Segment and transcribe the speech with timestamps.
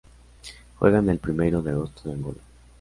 [0.79, 2.41] Juega en el Primeiro de Agosto de Angola.